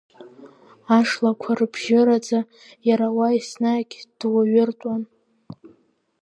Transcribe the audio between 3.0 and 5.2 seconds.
уа еснагь дуаҩыртәуан.